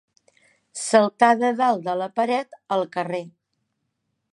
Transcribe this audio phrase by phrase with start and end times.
[0.83, 3.25] Saltar de dalt de la paret al carrer.